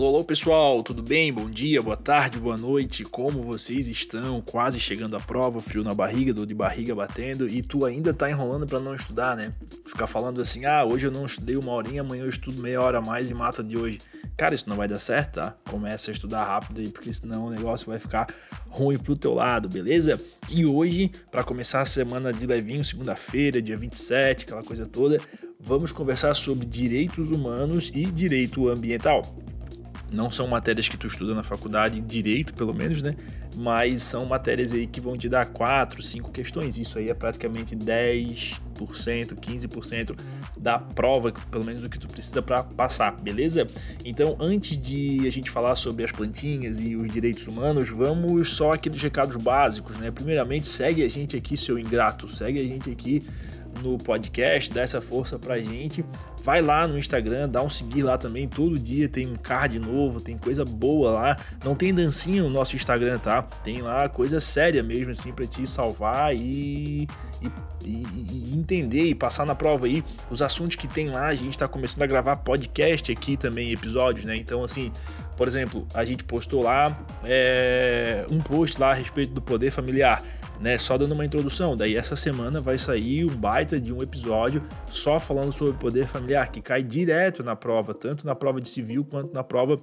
Alô, 0.00 0.08
alô 0.08 0.24
pessoal, 0.24 0.82
tudo 0.82 1.02
bem? 1.02 1.30
Bom 1.30 1.50
dia, 1.50 1.82
boa 1.82 1.94
tarde, 1.94 2.38
boa 2.38 2.56
noite. 2.56 3.04
Como 3.04 3.42
vocês 3.42 3.86
estão? 3.86 4.40
Quase 4.40 4.80
chegando 4.80 5.14
à 5.14 5.20
prova, 5.20 5.60
frio 5.60 5.84
na 5.84 5.92
barriga, 5.92 6.32
dor 6.32 6.46
de 6.46 6.54
barriga 6.54 6.94
batendo 6.94 7.46
e 7.46 7.60
tu 7.60 7.84
ainda 7.84 8.14
tá 8.14 8.30
enrolando 8.30 8.66
para 8.66 8.80
não 8.80 8.94
estudar, 8.94 9.36
né? 9.36 9.52
Ficar 9.84 10.06
falando 10.06 10.40
assim: 10.40 10.64
"Ah, 10.64 10.86
hoje 10.86 11.06
eu 11.06 11.10
não 11.10 11.26
estudei 11.26 11.54
uma 11.54 11.72
horinha, 11.72 12.00
amanhã 12.00 12.22
eu 12.22 12.30
estudo 12.30 12.62
meia 12.62 12.80
hora 12.80 12.96
a 12.96 13.02
mais 13.02 13.28
e 13.28 13.34
mata 13.34 13.62
de 13.62 13.76
hoje". 13.76 13.98
Cara, 14.38 14.54
isso 14.54 14.70
não 14.70 14.76
vai 14.76 14.88
dar 14.88 15.00
certo, 15.00 15.34
tá? 15.34 15.54
Começa 15.68 16.10
a 16.10 16.12
estudar 16.12 16.46
rápido 16.46 16.80
aí, 16.80 16.88
porque 16.88 17.12
senão 17.12 17.48
o 17.48 17.50
negócio 17.50 17.86
vai 17.86 17.98
ficar 17.98 18.26
ruim 18.70 18.96
pro 18.96 19.14
teu 19.14 19.34
lado, 19.34 19.68
beleza? 19.68 20.18
E 20.48 20.64
hoje, 20.64 21.10
para 21.30 21.44
começar 21.44 21.82
a 21.82 21.86
semana 21.86 22.32
de 22.32 22.46
levinho, 22.46 22.82
segunda-feira, 22.82 23.60
dia 23.60 23.76
27, 23.76 24.44
aquela 24.44 24.64
coisa 24.64 24.86
toda, 24.86 25.20
vamos 25.60 25.92
conversar 25.92 26.32
sobre 26.32 26.64
direitos 26.64 27.28
humanos 27.28 27.92
e 27.94 28.06
direito 28.06 28.66
ambiental 28.70 29.20
não 30.12 30.30
são 30.30 30.46
matérias 30.48 30.88
que 30.88 30.96
tu 30.96 31.06
estuda 31.06 31.34
na 31.34 31.42
faculdade, 31.42 32.00
direito 32.00 32.52
pelo 32.54 32.74
menos, 32.74 33.02
né? 33.02 33.14
Mas 33.56 34.02
são 34.02 34.24
matérias 34.26 34.72
aí 34.72 34.86
que 34.86 35.00
vão 35.00 35.16
te 35.16 35.28
dar 35.28 35.46
4, 35.46 36.02
5 36.02 36.30
questões. 36.30 36.78
Isso 36.78 36.98
aí 36.98 37.08
é 37.08 37.14
praticamente 37.14 37.74
10%, 37.74 38.60
15% 38.76 40.16
da 40.56 40.78
prova, 40.78 41.32
pelo 41.50 41.64
menos 41.64 41.82
do 41.82 41.88
que 41.88 41.98
tu 41.98 42.08
precisa 42.08 42.40
para 42.42 42.62
passar, 42.62 43.12
beleza? 43.20 43.66
Então, 44.04 44.36
antes 44.38 44.78
de 44.78 45.26
a 45.26 45.30
gente 45.30 45.50
falar 45.50 45.76
sobre 45.76 46.04
as 46.04 46.12
plantinhas 46.12 46.78
e 46.80 46.94
os 46.96 47.10
direitos 47.10 47.46
humanos, 47.46 47.90
vamos 47.90 48.50
só 48.50 48.72
aqueles 48.72 49.02
recados 49.02 49.36
básicos, 49.36 49.96
né? 49.96 50.10
Primeiramente, 50.10 50.68
segue 50.68 51.02
a 51.02 51.08
gente 51.08 51.36
aqui, 51.36 51.56
seu 51.56 51.78
ingrato. 51.78 52.28
Segue 52.34 52.60
a 52.60 52.66
gente 52.66 52.90
aqui 52.90 53.22
no 53.82 53.98
podcast, 53.98 54.72
dá 54.72 54.82
essa 54.82 55.00
força 55.00 55.38
pra 55.38 55.58
gente. 55.58 56.04
Vai 56.42 56.62
lá 56.62 56.86
no 56.86 56.98
Instagram, 56.98 57.48
dá 57.48 57.62
um 57.62 57.68
seguir 57.68 58.02
lá 58.02 58.16
também. 58.16 58.48
Todo 58.48 58.78
dia 58.78 59.08
tem 59.08 59.26
um 59.26 59.36
card 59.36 59.78
novo, 59.78 60.20
tem 60.20 60.38
coisa 60.38 60.64
boa 60.64 61.10
lá. 61.10 61.36
Não 61.64 61.74
tem 61.74 61.92
dancinha 61.92 62.42
no 62.42 62.50
nosso 62.50 62.76
Instagram, 62.76 63.18
tá? 63.18 63.42
Tem 63.42 63.82
lá 63.82 64.08
coisa 64.08 64.40
séria 64.40 64.82
mesmo, 64.82 65.12
assim, 65.12 65.32
pra 65.32 65.46
te 65.46 65.66
salvar 65.66 66.34
e, 66.34 67.06
e, 67.42 67.50
e, 67.84 68.54
entender 68.54 69.04
e 69.04 69.14
passar 69.14 69.44
na 69.44 69.54
prova 69.54 69.86
aí 69.86 70.02
os 70.30 70.40
assuntos 70.40 70.76
que 70.76 70.88
tem 70.88 71.10
lá. 71.10 71.26
A 71.26 71.34
gente 71.34 71.58
tá 71.58 71.68
começando 71.68 72.02
a 72.02 72.06
gravar 72.06 72.36
podcast 72.36 73.12
aqui 73.12 73.36
também, 73.36 73.72
episódios, 73.72 74.24
né? 74.24 74.36
Então, 74.36 74.64
assim, 74.64 74.90
por 75.36 75.46
exemplo, 75.46 75.86
a 75.92 76.04
gente 76.04 76.24
postou 76.24 76.62
lá 76.62 76.98
é, 77.24 78.24
um 78.30 78.40
post 78.40 78.80
lá 78.80 78.90
a 78.90 78.94
respeito 78.94 79.32
do 79.32 79.42
poder 79.42 79.70
familiar 79.70 80.22
né? 80.60 80.78
Só 80.78 80.96
dando 80.98 81.12
uma 81.12 81.24
introdução. 81.24 81.76
Daí 81.76 81.96
essa 81.96 82.14
semana 82.14 82.60
vai 82.60 82.78
sair 82.78 83.24
um 83.24 83.34
baita 83.34 83.80
de 83.80 83.92
um 83.92 84.02
episódio 84.02 84.62
só 84.86 85.18
falando 85.18 85.52
sobre 85.52 85.74
poder 85.78 86.06
familiar, 86.06 86.50
que 86.52 86.60
cai 86.60 86.82
direto 86.82 87.42
na 87.42 87.56
prova, 87.56 87.94
tanto 87.94 88.26
na 88.26 88.34
prova 88.34 88.60
de 88.60 88.68
civil 88.68 89.04
quanto 89.04 89.32
na 89.32 89.42
prova 89.42 89.80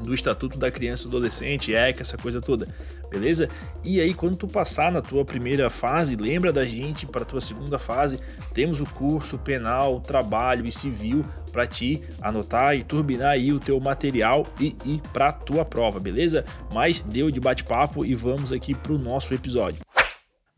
do 0.00 0.14
Estatuto 0.14 0.58
da 0.58 0.70
Criança 0.70 1.04
e 1.04 1.08
Adolescente, 1.08 1.74
ECA, 1.74 2.02
essa 2.02 2.16
coisa 2.16 2.40
toda, 2.40 2.68
beleza? 3.10 3.48
E 3.82 4.00
aí, 4.00 4.14
quando 4.14 4.36
tu 4.36 4.46
passar 4.46 4.92
na 4.92 5.00
tua 5.00 5.24
primeira 5.24 5.68
fase, 5.68 6.16
lembra 6.16 6.52
da 6.52 6.64
gente 6.64 7.06
para 7.06 7.24
tua 7.24 7.40
segunda 7.40 7.78
fase, 7.78 8.20
temos 8.54 8.80
o 8.80 8.86
curso 8.86 9.38
penal, 9.38 10.00
trabalho 10.00 10.66
e 10.66 10.72
civil 10.72 11.24
para 11.52 11.66
ti 11.66 12.02
anotar 12.20 12.76
e 12.76 12.84
turbinar 12.84 13.32
aí 13.32 13.52
o 13.52 13.58
teu 13.58 13.80
material 13.80 14.46
e 14.60 14.76
ir 14.84 15.00
para 15.12 15.32
tua 15.32 15.64
prova, 15.64 15.98
beleza? 15.98 16.44
Mas 16.72 17.00
deu 17.00 17.30
de 17.30 17.40
bate-papo 17.40 18.04
e 18.04 18.14
vamos 18.14 18.52
aqui 18.52 18.74
para 18.74 18.92
o 18.92 18.98
nosso 18.98 19.34
episódio. 19.34 19.87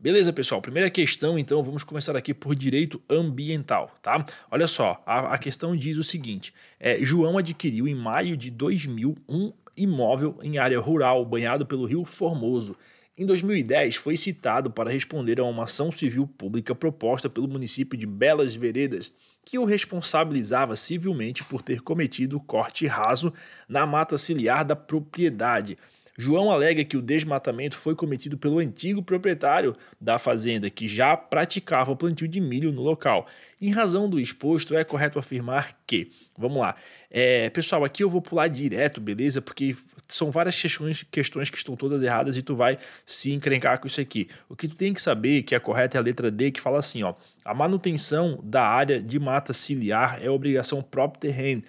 Beleza, 0.01 0.33
pessoal. 0.33 0.59
Primeira 0.63 0.89
questão, 0.89 1.37
então, 1.37 1.61
vamos 1.61 1.83
começar 1.83 2.17
aqui 2.17 2.33
por 2.33 2.55
direito 2.55 2.99
ambiental, 3.07 3.93
tá? 4.01 4.25
Olha 4.49 4.65
só, 4.65 4.99
a, 5.05 5.35
a 5.35 5.37
questão 5.37 5.77
diz 5.77 5.95
o 5.95 6.03
seguinte: 6.03 6.51
é, 6.79 6.97
João 7.03 7.37
adquiriu 7.37 7.87
em 7.87 7.93
maio 7.93 8.35
de 8.35 8.49
2000 8.49 9.15
um 9.29 9.53
imóvel 9.77 10.39
em 10.41 10.57
área 10.57 10.79
rural 10.79 11.23
banhado 11.23 11.67
pelo 11.67 11.85
Rio 11.85 12.03
Formoso. 12.03 12.75
Em 13.15 13.27
2010, 13.27 13.97
foi 13.97 14.17
citado 14.17 14.71
para 14.71 14.89
responder 14.89 15.39
a 15.39 15.43
uma 15.43 15.65
ação 15.65 15.91
civil 15.91 16.25
pública 16.25 16.73
proposta 16.73 17.29
pelo 17.29 17.47
município 17.47 17.95
de 17.95 18.07
Belas 18.07 18.55
Veredas, 18.55 19.13
que 19.45 19.59
o 19.59 19.65
responsabilizava 19.65 20.75
civilmente 20.75 21.43
por 21.43 21.61
ter 21.61 21.79
cometido 21.81 22.39
corte 22.39 22.87
raso 22.87 23.31
na 23.69 23.85
mata 23.85 24.17
ciliar 24.17 24.65
da 24.65 24.75
propriedade. 24.75 25.77
João 26.17 26.51
alega 26.51 26.83
que 26.83 26.97
o 26.97 27.01
desmatamento 27.01 27.77
foi 27.77 27.95
cometido 27.95 28.37
pelo 28.37 28.59
antigo 28.59 29.01
proprietário 29.01 29.75
da 29.99 30.19
fazenda, 30.19 30.69
que 30.69 30.87
já 30.87 31.15
praticava 31.15 31.91
o 31.91 31.95
plantio 31.95 32.27
de 32.27 32.39
milho 32.39 32.71
no 32.71 32.81
local. 32.81 33.27
Em 33.61 33.71
razão 33.71 34.09
do 34.09 34.19
exposto, 34.19 34.75
é 34.75 34.83
correto 34.83 35.19
afirmar 35.19 35.77
que. 35.87 36.11
Vamos 36.37 36.59
lá. 36.59 36.75
É, 37.09 37.49
pessoal, 37.49 37.83
aqui 37.83 38.03
eu 38.03 38.09
vou 38.09 38.21
pular 38.21 38.47
direto, 38.47 38.99
beleza? 38.99 39.41
Porque 39.41 39.75
são 40.07 40.31
várias 40.31 40.59
questões, 40.59 41.03
questões 41.09 41.49
que 41.49 41.57
estão 41.57 41.75
todas 41.75 42.01
erradas 42.01 42.37
e 42.37 42.41
tu 42.41 42.55
vai 42.55 42.77
se 43.05 43.31
encrencar 43.31 43.79
com 43.79 43.87
isso 43.87 44.01
aqui. 44.01 44.27
O 44.49 44.55
que 44.55 44.67
tu 44.67 44.75
tem 44.75 44.93
que 44.93 45.01
saber 45.01 45.43
que 45.43 45.55
a 45.55 45.59
correta 45.59 45.97
é 45.97 45.99
a 45.99 46.03
letra 46.03 46.29
D, 46.29 46.51
que 46.51 46.59
fala 46.59 46.79
assim: 46.79 47.03
ó, 47.03 47.13
a 47.45 47.53
manutenção 47.53 48.39
da 48.43 48.63
área 48.63 49.01
de 49.01 49.19
mata 49.19 49.53
ciliar 49.53 50.19
é 50.21 50.29
obrigação 50.29 50.81
próprio 50.81 51.21
terreno 51.21 51.63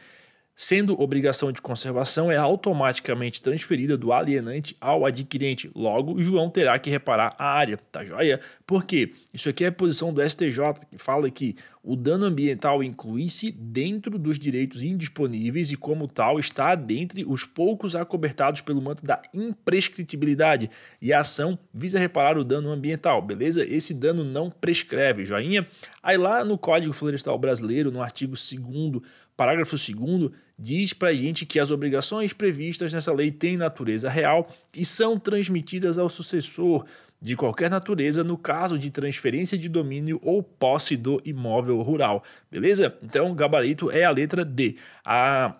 sendo 0.63 1.03
obrigação 1.03 1.51
de 1.51 1.61
conservação, 1.61 2.31
é 2.31 2.37
automaticamente 2.37 3.43
transferida 3.43 3.97
do 3.97 4.13
alienante 4.13 4.77
ao 4.81 5.05
adquirente. 5.05 5.69
Logo, 5.75 6.23
João 6.23 6.49
terá 6.49 6.79
que 6.79 6.89
reparar 6.89 7.35
a 7.37 7.47
área, 7.47 7.77
tá 7.91 8.05
joia? 8.05 8.41
Porque 8.65 9.13
isso 9.35 9.49
aqui 9.49 9.65
é 9.65 9.67
a 9.67 9.73
posição 9.73 10.15
do 10.15 10.23
STJ, 10.23 10.87
que 10.89 10.99
fala 10.99 11.29
que 11.33 11.57
o 11.83 11.97
dano 11.97 12.27
ambiental 12.27 12.81
inclui-se 12.81 13.51
dentro 13.51 14.17
dos 14.17 14.39
direitos 14.39 14.85
indisponíveis 14.85 15.73
e, 15.73 15.77
como 15.77 16.07
tal, 16.07 16.39
está 16.39 16.77
dentre 16.77 17.25
os 17.25 17.45
poucos 17.45 17.97
acobertados 17.97 18.61
pelo 18.61 18.81
manto 18.81 19.05
da 19.05 19.21
imprescritibilidade. 19.35 20.71
E 21.01 21.13
a 21.13 21.23
ação 21.23 21.59
visa 21.75 21.99
reparar 21.99 22.39
o 22.39 22.45
dano 22.45 22.71
ambiental, 22.71 23.21
beleza? 23.21 23.65
Esse 23.65 23.93
dano 23.93 24.23
não 24.23 24.49
prescreve, 24.49 25.25
joinha? 25.25 25.67
Aí 26.01 26.17
lá 26.17 26.45
no 26.45 26.57
Código 26.57 26.93
Florestal 26.93 27.37
Brasileiro, 27.37 27.91
no 27.91 28.01
artigo 28.01 28.35
2 28.35 29.03
parágrafo 29.43 29.75
2 29.77 30.31
diz 30.57 30.93
para 30.93 31.09
a 31.09 31.13
gente 31.13 31.45
que 31.45 31.59
as 31.59 31.73
obrigações 31.73 32.33
previstas 32.33 32.93
nessa 32.93 33.13
lei 33.13 33.33
têm 33.33 33.57
natureza 33.57 34.09
real 34.09 34.49
e 34.73 34.85
são 34.85 35.19
transmitidas 35.19 35.99
ao 35.99 36.09
sucessor 36.09 36.85
de 37.21 37.35
qualquer 37.35 37.69
natureza 37.69 38.23
no 38.23 38.39
caso 38.39 38.79
de 38.79 38.89
transferência 38.89 39.59
de 39.59 39.69
domínio 39.69 40.21
ou 40.23 40.45
posse 40.45 40.97
do 40.97 41.21
imóvel 41.25 41.83
rural. 41.83 42.23
Beleza? 42.49 42.97
Então, 43.03 43.35
gabarito 43.35 43.91
é 43.91 44.05
a 44.05 44.11
letra 44.13 44.45
D. 44.45 44.77
A 45.05 45.57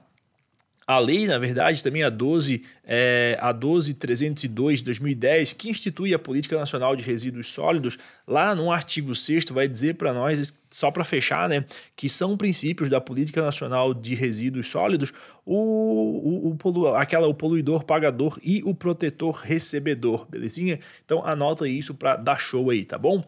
a 0.87 0.99
lei, 0.99 1.27
na 1.27 1.39
verdade, 1.39 1.83
também 1.83 2.03
a 2.03 2.11
12, 2.11 2.63
é, 2.85 3.39
a 3.41 3.53
12302 3.53 4.81
de 4.81 4.85
2010, 4.87 5.53
que 5.53 5.71
institui 5.71 6.13
a 6.13 6.19
Política 6.19 6.59
Nacional 6.59 6.97
de 6.97 7.03
Resíduos 7.03 7.49
Sólidos, 7.49 7.99
lá 8.27 8.55
no 8.55 8.71
artigo 8.71 9.15
6 9.15 9.45
vai 9.51 9.69
dizer 9.69 9.95
para 9.95 10.13
nós, 10.13 10.53
só 10.71 10.91
para 10.91 11.05
fechar, 11.05 11.49
né, 11.49 11.65
que 11.95 12.09
são 12.09 12.37
princípios 12.37 12.89
da 12.89 13.01
Política 13.01 13.43
Nacional 13.43 13.95
de 13.95 14.15
Resíduos 14.15 14.69
Sólidos 14.69 15.13
o, 15.45 15.55
o, 15.55 16.51
o, 16.51 16.57
polu, 16.57 16.95
aquela, 16.95 17.27
o 17.27 17.35
poluidor 17.35 17.85
pagador 17.85 18.39
e 18.43 18.63
o 18.65 18.75
protetor 18.75 19.37
recebedor, 19.37 20.27
belezinha? 20.29 20.79
Então 21.05 21.25
anota 21.25 21.69
isso 21.69 21.95
para 21.95 22.17
dar 22.17 22.39
show 22.39 22.71
aí, 22.71 22.85
tá 22.85 22.99
bom? 22.99 23.25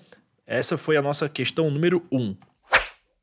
Essa 0.46 0.76
foi 0.76 0.96
a 0.96 1.02
nossa 1.02 1.28
questão 1.28 1.70
número 1.70 2.02
1. 2.10 2.20
Um. 2.20 2.36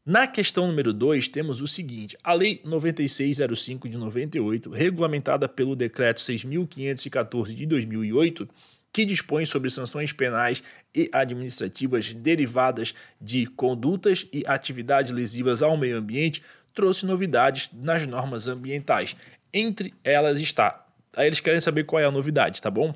Na 0.04 0.26
questão 0.26 0.66
número 0.66 0.94
2, 0.94 1.28
temos 1.28 1.62
o 1.62 1.68
seguinte: 1.68 2.18
a 2.24 2.34
Lei 2.34 2.60
9605 2.66 3.88
de 3.88 3.98
98, 3.98 4.72
regulamentada 4.72 5.48
pelo 5.48 5.76
Decreto 5.76 6.20
6514 6.22 7.54
de 7.54 7.68
2008, 7.68 8.50
que 8.92 9.06
dispõe 9.06 9.46
sobre 9.46 9.70
sanções 9.70 10.12
penais 10.12 10.64
e 10.94 11.08
administrativas 11.14 12.16
derivadas 12.16 12.96
de 13.22 13.46
condutas 13.46 14.28
e 14.34 14.44
atividades 14.48 15.12
lesivas 15.12 15.62
ao 15.62 15.78
meio 15.78 15.98
ambiente, 15.98 16.42
trouxe 16.74 17.06
novidades 17.06 17.70
nas 17.72 18.08
normas 18.08 18.48
ambientais. 18.48 19.16
Entre 19.54 19.94
elas 20.04 20.40
está. 20.40 20.84
Aí 21.16 21.28
eles 21.28 21.42
querem 21.42 21.62
saber 21.62 21.84
qual 21.84 22.02
é 22.02 22.06
a 22.06 22.12
novidade, 22.12 22.60
tá 22.60 22.72
bom? 22.72 22.96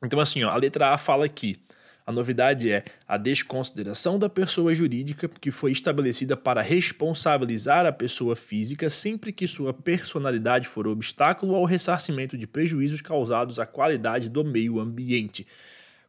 Então, 0.00 0.20
assim, 0.20 0.44
ó, 0.44 0.50
a 0.50 0.56
letra 0.56 0.90
A 0.90 0.98
fala 0.98 1.24
aqui 1.24 1.58
a 2.06 2.12
novidade 2.12 2.70
é 2.70 2.84
a 3.08 3.16
desconsideração 3.16 4.18
da 4.18 4.28
pessoa 4.28 4.74
jurídica 4.74 5.28
que 5.28 5.50
foi 5.50 5.72
estabelecida 5.72 6.36
para 6.36 6.60
responsabilizar 6.60 7.86
a 7.86 7.92
pessoa 7.92 8.36
física 8.36 8.90
sempre 8.90 9.32
que 9.32 9.48
sua 9.48 9.72
personalidade 9.72 10.68
for 10.68 10.86
obstáculo 10.86 11.54
ao 11.54 11.64
ressarcimento 11.64 12.36
de 12.36 12.46
prejuízos 12.46 13.00
causados 13.00 13.58
à 13.58 13.64
qualidade 13.64 14.28
do 14.28 14.44
meio 14.44 14.78
ambiente. 14.78 15.46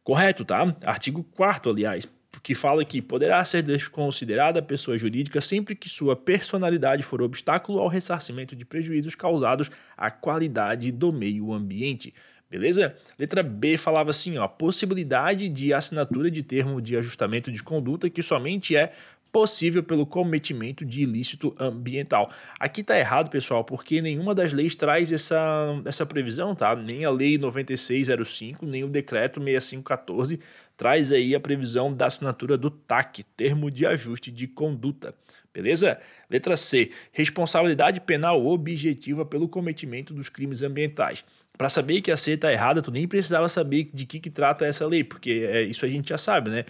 Correto, 0.04 0.44
tá? 0.44 0.76
Artigo 0.84 1.24
4 1.24 1.70
aliás, 1.70 2.06
que 2.42 2.54
fala 2.54 2.84
que 2.84 3.00
poderá 3.00 3.44
ser 3.44 3.62
desconsiderada 3.62 4.60
a 4.60 4.62
pessoa 4.62 4.98
jurídica 4.98 5.40
sempre 5.40 5.74
que 5.74 5.88
sua 5.88 6.14
personalidade 6.14 7.02
for 7.02 7.22
obstáculo 7.22 7.80
ao 7.80 7.88
ressarcimento 7.88 8.54
de 8.54 8.64
prejuízos 8.64 9.14
causados 9.14 9.70
à 9.96 10.10
qualidade 10.10 10.92
do 10.92 11.12
meio 11.12 11.52
ambiente. 11.52 12.14
Beleza? 12.56 12.96
Letra 13.18 13.42
B 13.42 13.76
falava 13.76 14.08
assim, 14.08 14.38
ó, 14.38 14.48
possibilidade 14.48 15.46
de 15.46 15.74
assinatura 15.74 16.30
de 16.30 16.42
termo 16.42 16.80
de 16.80 16.96
ajustamento 16.96 17.52
de 17.52 17.62
conduta 17.62 18.08
que 18.08 18.22
somente 18.22 18.74
é 18.74 18.94
possível 19.30 19.82
pelo 19.82 20.06
cometimento 20.06 20.82
de 20.82 21.02
ilícito 21.02 21.54
ambiental. 21.58 22.32
Aqui 22.58 22.80
está 22.80 22.98
errado, 22.98 23.28
pessoal, 23.28 23.62
porque 23.62 24.00
nenhuma 24.00 24.34
das 24.34 24.54
leis 24.54 24.74
traz 24.74 25.12
essa, 25.12 25.82
essa 25.84 26.06
previsão, 26.06 26.54
tá? 26.54 26.74
Nem 26.74 27.04
a 27.04 27.10
lei 27.10 27.36
9605, 27.36 28.64
nem 28.64 28.84
o 28.84 28.88
decreto 28.88 29.38
6514 29.38 30.40
traz 30.76 31.10
aí 31.10 31.34
a 31.34 31.40
previsão 31.40 31.92
da 31.92 32.06
assinatura 32.06 32.56
do 32.56 32.70
TAC, 32.70 33.22
termo 33.36 33.70
de 33.70 33.86
ajuste 33.86 34.30
de 34.30 34.46
conduta. 34.46 35.14
Beleza? 35.52 35.98
Letra 36.28 36.54
C. 36.56 36.90
Responsabilidade 37.12 38.00
penal 38.00 38.44
objetiva 38.46 39.24
pelo 39.24 39.48
cometimento 39.48 40.12
dos 40.12 40.28
crimes 40.28 40.62
ambientais. 40.62 41.24
Para 41.56 41.68
saber 41.68 42.00
que 42.02 42.10
a 42.10 42.16
C 42.16 42.32
está 42.32 42.52
errada, 42.52 42.82
tu 42.82 42.90
nem 42.90 43.08
precisava 43.08 43.48
saber 43.48 43.88
de 43.92 44.04
que, 44.04 44.20
que 44.20 44.30
trata 44.30 44.66
essa 44.66 44.86
lei, 44.86 45.02
porque 45.02 45.48
é, 45.50 45.62
isso 45.62 45.84
a 45.84 45.88
gente 45.88 46.10
já 46.10 46.18
sabe, 46.18 46.50
né? 46.50 46.64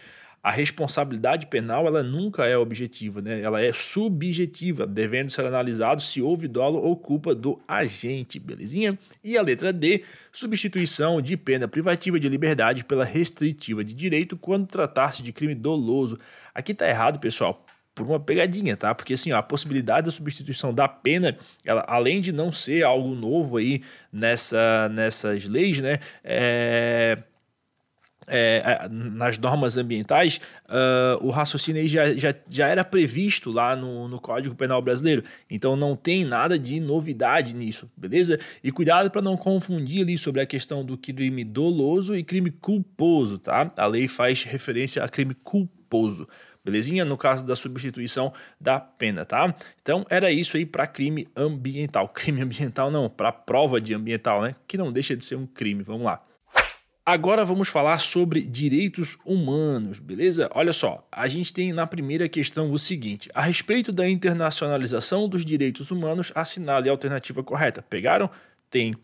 a 0.47 0.51
responsabilidade 0.53 1.49
penal 1.49 1.89
ela 1.89 2.05
nunca 2.05 2.47
é 2.47 2.57
objetiva, 2.57 3.21
né? 3.21 3.41
ela 3.41 3.61
é 3.61 3.73
subjetiva, 3.73 4.87
devendo 4.87 5.29
ser 5.29 5.45
analisado 5.45 6.01
se 6.01 6.23
houve 6.23 6.47
dolo 6.47 6.79
ou 6.79 6.97
culpa 6.97 7.35
do 7.35 7.61
agente, 7.67 8.39
belezinha? 8.39 8.97
E 9.25 9.37
a 9.37 9.43
letra 9.43 9.73
D, 9.73 10.05
substituição 10.31 11.21
de 11.21 11.37
pena 11.37 11.67
privativa 11.67 12.21
de 12.21 12.29
liberdade 12.29 12.85
pela 12.85 13.05
restritiva 13.05 13.83
de 13.83 13.93
direito 13.93 14.37
quando 14.37 14.69
tratar-se 14.69 15.21
de 15.21 15.33
crime 15.33 15.53
doloso. 15.53 16.17
Aqui 16.55 16.71
está 16.71 16.89
errado, 16.89 17.19
pessoal, 17.19 17.66
por 17.97 18.07
uma 18.07 18.21
pegadinha, 18.21 18.77
tá? 18.77 18.95
Porque 18.95 19.15
assim, 19.15 19.33
ó, 19.33 19.39
a 19.39 19.43
possibilidade 19.43 20.05
da 20.05 20.13
substituição 20.13 20.73
da 20.73 20.87
pena, 20.87 21.37
ela, 21.65 21.83
além 21.89 22.21
de 22.21 22.31
não 22.31 22.53
ser 22.53 22.85
algo 22.85 23.15
novo 23.15 23.57
aí 23.57 23.83
nessa, 24.13 24.89
nessas 24.91 25.47
leis, 25.47 25.81
né? 25.81 25.99
É 26.23 27.19
é, 28.27 28.89
nas 28.91 29.39
normas 29.39 29.77
ambientais, 29.77 30.41
uh, 30.65 31.25
o 31.25 31.31
raciocínio 31.31 31.87
já, 31.87 32.13
já, 32.15 32.35
já 32.49 32.67
era 32.67 32.85
previsto 32.85 33.51
lá 33.51 33.77
no, 33.77 34.09
no 34.09 34.21
Código 34.21 34.55
Penal 34.55 34.83
Brasileiro. 34.83 35.23
Então 35.49 35.77
não 35.77 35.95
tem 35.95 36.25
nada 36.25 36.59
de 36.59 36.81
novidade 36.81 37.55
nisso, 37.55 37.91
beleza? 37.97 38.39
E 38.63 38.73
cuidado 38.73 39.11
para 39.11 39.23
não 39.23 39.37
confundir 39.37 40.03
ali 40.03 40.19
sobre 40.19 40.41
a 40.41 40.47
questão 40.47 40.85
do 40.85 40.99
crime 40.99 41.45
doloso 41.45 42.17
e 42.17 42.25
crime 42.25 42.51
culposo, 42.51 43.39
tá? 43.39 43.73
A 43.77 43.87
lei 43.87 44.09
faz 44.09 44.43
referência 44.43 45.05
a 45.05 45.09
crime 45.09 45.35
culposo. 45.35 46.27
Belezinha? 46.67 47.05
No 47.05 47.17
caso 47.17 47.47
da 47.47 47.55
substituição 47.55 48.33
da 48.61 48.81
pena, 48.81 49.25
tá? 49.25 49.55
Então 49.81 50.05
era 50.11 50.33
isso 50.33 50.57
aí 50.57 50.67
para 50.67 50.85
crime 50.85 51.29
ambiental. 51.37 52.09
Crime 52.13 52.43
ambiental 52.43 52.91
não, 52.91 53.09
para 53.09 53.31
prova 53.31 53.81
de 53.81 53.95
ambiental, 53.95 54.43
né? 54.43 54.57
Que 54.67 54.77
não 54.77 54.93
deixa 54.93 55.17
de 55.17 55.25
ser 55.25 55.37
um 55.37 55.47
crime. 55.47 55.85
Vamos 55.85 56.05
lá. 56.05 56.21
Agora 57.05 57.45
vamos 57.45 57.69
falar 57.69 58.01
sobre 58.01 58.41
direitos 58.41 59.17
humanos, 59.25 60.01
beleza? 60.01 60.51
Olha 60.53 60.73
só, 60.73 61.07
a 61.13 61.29
gente 61.29 61.55
tem 61.55 61.73
na 61.73 61.87
primeira 61.87 62.29
questão 62.29 62.73
o 62.73 62.79
seguinte: 62.81 63.31
a 63.33 63.43
respeito 63.43 63.93
da 63.93 64.09
internacionalização 64.09 65.29
dos 65.29 65.45
direitos 65.45 65.93
humanos, 65.93 66.33
assinale 66.35 66.89
a 66.89 66.93
alternativa 66.93 67.45
correta. 67.45 67.81
Pegaram? 67.81 68.29
Tem 68.69 68.97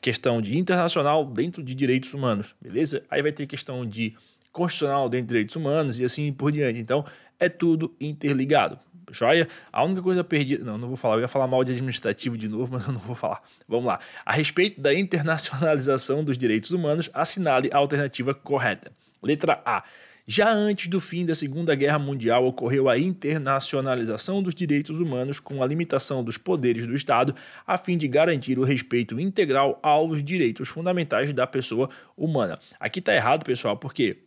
questão 0.00 0.40
de 0.40 0.56
internacional 0.56 1.24
dentro 1.24 1.64
de 1.64 1.74
direitos 1.74 2.14
humanos, 2.14 2.54
beleza? 2.60 3.04
Aí 3.10 3.20
vai 3.20 3.32
ter 3.32 3.48
questão 3.48 3.84
de 3.84 4.14
constitucional 4.56 5.08
dentro 5.08 5.26
de 5.26 5.28
direitos 5.28 5.56
humanos 5.56 5.98
e 5.98 6.04
assim 6.04 6.32
por 6.32 6.50
diante. 6.50 6.78
Então, 6.78 7.04
é 7.38 7.48
tudo 7.48 7.94
interligado 8.00 8.78
joia? 9.12 9.48
A 9.72 9.84
única 9.84 10.02
coisa 10.02 10.24
perdida. 10.24 10.64
Não, 10.64 10.78
não 10.78 10.88
vou 10.88 10.96
falar. 10.96 11.16
Eu 11.16 11.20
ia 11.20 11.28
falar 11.28 11.46
mal 11.46 11.62
de 11.64 11.72
administrativo 11.72 12.36
de 12.36 12.48
novo, 12.48 12.72
mas 12.74 12.86
eu 12.86 12.92
não 12.92 13.00
vou 13.00 13.16
falar. 13.16 13.42
Vamos 13.68 13.86
lá. 13.86 14.00
A 14.24 14.32
respeito 14.32 14.80
da 14.80 14.94
internacionalização 14.94 16.24
dos 16.24 16.36
direitos 16.36 16.70
humanos, 16.70 17.10
assinale 17.12 17.70
a 17.72 17.78
alternativa 17.78 18.34
correta. 18.34 18.92
Letra 19.22 19.60
A. 19.64 19.84
Já 20.28 20.50
antes 20.50 20.88
do 20.88 21.00
fim 21.00 21.24
da 21.24 21.36
Segunda 21.36 21.72
Guerra 21.76 22.00
Mundial, 22.00 22.44
ocorreu 22.44 22.88
a 22.88 22.98
internacionalização 22.98 24.42
dos 24.42 24.56
direitos 24.56 24.98
humanos 24.98 25.38
com 25.38 25.62
a 25.62 25.66
limitação 25.66 26.24
dos 26.24 26.36
poderes 26.36 26.84
do 26.84 26.96
Estado, 26.96 27.32
a 27.64 27.78
fim 27.78 27.96
de 27.96 28.08
garantir 28.08 28.58
o 28.58 28.64
respeito 28.64 29.20
integral 29.20 29.78
aos 29.84 30.24
direitos 30.24 30.68
fundamentais 30.68 31.32
da 31.32 31.46
pessoa 31.46 31.88
humana. 32.16 32.58
Aqui 32.80 32.98
está 32.98 33.14
errado, 33.14 33.44
pessoal, 33.44 33.76
porque 33.76 34.25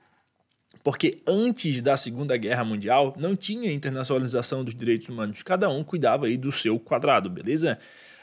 porque 0.89 1.19
antes 1.27 1.83
da 1.83 1.95
Segunda 1.95 2.35
Guerra 2.35 2.63
Mundial 2.63 3.13
não 3.15 3.35
tinha 3.35 3.71
internacionalização 3.71 4.63
dos 4.63 4.73
direitos 4.73 5.07
humanos, 5.07 5.43
cada 5.43 5.69
um 5.69 5.83
cuidava 5.83 6.25
aí 6.25 6.35
do 6.35 6.51
seu 6.51 6.79
quadrado, 6.79 7.29
beleza? 7.29 7.77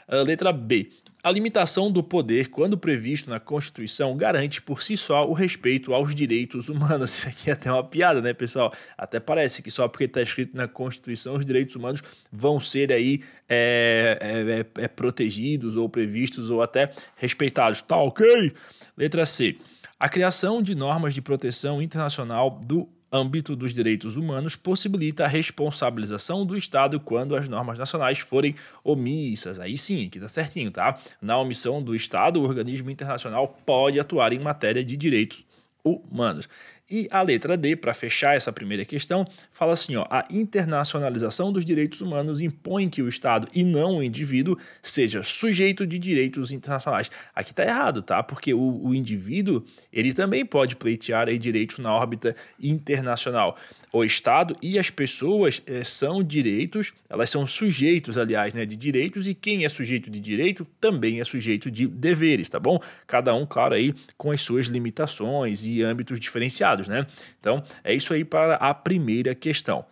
Uh, 0.05 0.21
letra 0.21 0.51
B. 0.51 0.89
A 1.23 1.31
limitação 1.31 1.89
do 1.89 2.03
poder, 2.03 2.49
quando 2.49 2.77
previsto 2.77 3.29
na 3.29 3.39
Constituição, 3.39 4.17
garante 4.17 4.61
por 4.61 4.83
si 4.83 4.97
só 4.97 5.25
o 5.25 5.31
respeito 5.31 5.93
aos 5.93 6.13
direitos 6.13 6.67
humanos. 6.67 7.11
Isso 7.15 7.29
aqui 7.29 7.49
é 7.49 7.53
até 7.53 7.71
uma 7.71 7.85
piada, 7.85 8.21
né, 8.21 8.33
pessoal? 8.33 8.73
Até 8.97 9.17
parece 9.17 9.63
que 9.63 9.71
só 9.71 9.87
porque 9.87 10.03
está 10.03 10.21
escrito 10.21 10.57
na 10.57 10.67
Constituição 10.67 11.35
os 11.35 11.45
direitos 11.45 11.73
humanos 11.73 12.03
vão 12.29 12.59
ser 12.59 12.91
aí 12.91 13.21
é, 13.47 14.65
é, 14.75 14.83
é, 14.83 14.87
protegidos 14.89 15.77
ou 15.77 15.87
previstos 15.87 16.49
ou 16.49 16.61
até 16.61 16.91
respeitados. 17.15 17.81
Tá 17.81 17.95
ok? 17.95 18.51
Letra 18.97 19.25
C. 19.25 19.55
A 19.99 20.07
criação 20.07 20.61
de 20.61 20.75
normas 20.75 21.15
de 21.15 21.23
proteção 21.23 21.81
internacional 21.81 22.61
do 22.63 22.87
âmbito 23.11 23.55
dos 23.55 23.73
direitos 23.73 24.15
humanos 24.15 24.55
possibilita 24.55 25.25
a 25.25 25.27
responsabilização 25.27 26.45
do 26.45 26.55
Estado 26.55 26.99
quando 26.99 27.35
as 27.35 27.47
normas 27.49 27.79
nacionais 27.79 28.19
forem 28.19 28.53
omissas. 28.83 29.59
Aí 29.59 29.75
sim, 29.75 30.05
aqui 30.05 30.19
tá 30.19 30.29
certinho, 30.29 30.69
tá? 30.69 30.99
Na 31.19 31.39
omissão 31.39 31.81
do 31.81 31.95
Estado, 31.95 32.39
o 32.39 32.43
organismo 32.43 32.91
internacional 32.91 33.47
pode 33.65 33.99
atuar 33.99 34.33
em 34.33 34.39
matéria 34.39 34.85
de 34.85 34.95
direitos 34.95 35.43
humanos. 35.83 36.47
E 36.89 37.07
a 37.11 37.21
letra 37.21 37.57
D, 37.57 37.75
para 37.75 37.93
fechar 37.93 38.37
essa 38.37 38.51
primeira 38.51 38.85
questão, 38.85 39.27
fala 39.51 39.73
assim: 39.73 39.97
ó, 39.97 40.05
a 40.09 40.25
internacionalização 40.29 41.51
dos 41.51 41.65
direitos 41.65 41.99
humanos 41.99 42.39
impõe 42.39 42.87
que 42.87 43.01
o 43.01 43.09
Estado 43.09 43.47
e 43.53 43.63
não 43.65 43.97
o 43.97 44.03
indivíduo 44.03 44.57
seja 44.81 45.21
sujeito 45.21 45.85
de 45.85 45.99
direitos 45.99 46.51
internacionais. 46.51 47.11
Aqui 47.35 47.51
está 47.51 47.63
errado, 47.65 48.01
tá? 48.01 48.23
Porque 48.23 48.53
o, 48.53 48.85
o 48.85 48.95
indivíduo 48.95 49.65
ele 49.91 50.13
também 50.13 50.45
pode 50.45 50.77
pleitear 50.77 51.27
aí 51.27 51.37
direitos 51.37 51.77
na 51.79 51.93
órbita 51.93 52.33
internacional 52.57 53.57
o 53.91 54.03
Estado 54.03 54.55
e 54.61 54.77
as 54.77 54.89
pessoas 54.89 55.61
é, 55.65 55.83
são 55.83 56.23
direitos, 56.23 56.93
elas 57.09 57.29
são 57.29 57.47
sujeitos, 57.47 58.17
aliás, 58.17 58.53
né, 58.53 58.65
de 58.65 58.75
direitos, 58.75 59.27
e 59.27 59.33
quem 59.33 59.65
é 59.65 59.69
sujeito 59.69 60.09
de 60.09 60.19
direito 60.19 60.65
também 60.79 61.19
é 61.19 61.23
sujeito 61.23 61.71
de 61.71 61.87
deveres, 61.87 62.49
tá 62.49 62.59
bom? 62.59 62.79
Cada 63.05 63.33
um, 63.33 63.45
claro, 63.45 63.75
aí 63.75 63.93
com 64.17 64.31
as 64.31 64.41
suas 64.41 64.67
limitações 64.67 65.65
e 65.65 65.81
âmbitos 65.81 66.19
diferenciados, 66.19 66.87
né? 66.87 67.07
Então, 67.39 67.63
é 67.83 67.93
isso 67.93 68.13
aí 68.13 68.25
para 68.25 68.55
a 68.55 68.73
primeira 68.73 69.33
questão. 69.33 69.85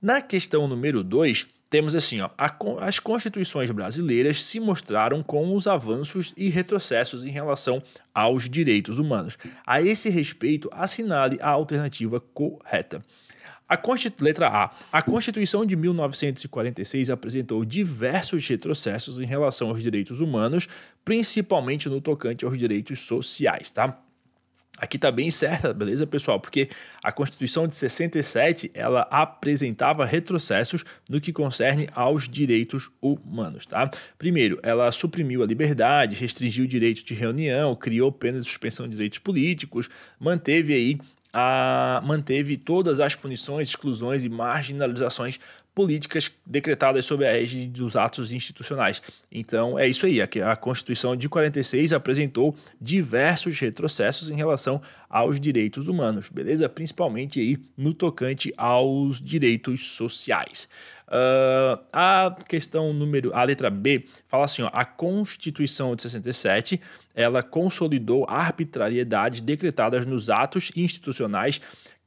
Na 0.00 0.20
questão 0.20 0.66
número 0.66 1.04
2, 1.04 1.46
temos 1.72 1.94
assim, 1.94 2.20
ó, 2.20 2.28
a, 2.36 2.54
as 2.86 2.98
constituições 2.98 3.70
brasileiras 3.70 4.44
se 4.44 4.60
mostraram 4.60 5.22
com 5.22 5.56
os 5.56 5.66
avanços 5.66 6.34
e 6.36 6.50
retrocessos 6.50 7.24
em 7.24 7.30
relação 7.30 7.82
aos 8.14 8.46
direitos 8.46 8.98
humanos. 8.98 9.38
A 9.66 9.80
esse 9.80 10.10
respeito, 10.10 10.68
assinale 10.70 11.38
a 11.40 11.48
alternativa 11.48 12.20
correta. 12.20 13.02
A 13.66 13.78
letra 14.20 14.48
A. 14.48 14.70
A 14.92 15.00
Constituição 15.00 15.64
de 15.64 15.74
1946 15.74 17.08
apresentou 17.08 17.64
diversos 17.64 18.46
retrocessos 18.46 19.18
em 19.18 19.24
relação 19.24 19.70
aos 19.70 19.82
direitos 19.82 20.20
humanos, 20.20 20.68
principalmente 21.02 21.88
no 21.88 22.02
tocante 22.02 22.44
aos 22.44 22.58
direitos 22.58 23.00
sociais, 23.00 23.72
tá? 23.72 23.98
Aqui 24.82 24.98
tá 24.98 25.12
bem 25.12 25.30
certa, 25.30 25.72
beleza, 25.72 26.04
pessoal? 26.08 26.40
Porque 26.40 26.68
a 27.04 27.12
Constituição 27.12 27.68
de 27.68 27.76
67, 27.76 28.68
ela 28.74 29.02
apresentava 29.12 30.04
retrocessos 30.04 30.84
no 31.08 31.20
que 31.20 31.32
concerne 31.32 31.88
aos 31.94 32.28
direitos 32.28 32.90
humanos, 33.00 33.64
tá? 33.64 33.88
Primeiro, 34.18 34.58
ela 34.60 34.90
suprimiu 34.90 35.40
a 35.40 35.46
liberdade, 35.46 36.16
restringiu 36.16 36.64
o 36.64 36.68
direito 36.68 37.04
de 37.04 37.14
reunião, 37.14 37.76
criou 37.76 38.10
pena 38.10 38.40
de 38.40 38.44
suspensão 38.44 38.88
de 38.88 38.96
direitos 38.96 39.20
políticos, 39.20 39.88
manteve 40.18 40.74
aí 40.74 40.98
a, 41.32 42.02
manteve 42.04 42.56
todas 42.56 42.98
as 42.98 43.14
punições, 43.14 43.68
exclusões 43.68 44.24
e 44.24 44.28
marginalizações 44.28 45.38
políticas 45.74 46.30
decretadas 46.44 47.06
sob 47.06 47.24
a 47.24 47.36
égide 47.36 47.66
dos 47.66 47.96
atos 47.96 48.30
institucionais. 48.32 49.00
Então 49.30 49.78
é 49.78 49.88
isso 49.88 50.04
aí, 50.06 50.20
a 50.20 50.56
Constituição 50.56 51.16
de 51.16 51.28
46 51.28 51.92
apresentou 51.92 52.54
diversos 52.80 53.58
retrocessos 53.58 54.30
em 54.30 54.36
relação 54.36 54.82
aos 55.08 55.40
direitos 55.40 55.88
humanos, 55.88 56.28
beleza? 56.28 56.68
Principalmente 56.68 57.40
aí 57.40 57.58
no 57.76 57.94
tocante 57.94 58.52
aos 58.56 59.20
direitos 59.20 59.86
sociais. 59.86 60.68
Uh, 61.08 61.78
a 61.92 62.34
questão 62.48 62.90
número, 62.94 63.34
a 63.34 63.44
letra 63.44 63.68
B, 63.68 64.06
fala 64.26 64.46
assim: 64.46 64.62
ó, 64.62 64.70
a 64.72 64.82
Constituição 64.84 65.94
de 65.94 66.02
67 66.02 66.80
ela 67.14 67.42
consolidou 67.42 68.24
arbitrariedades 68.26 69.42
decretadas 69.42 70.06
nos 70.06 70.30
atos 70.30 70.72
institucionais 70.74 71.60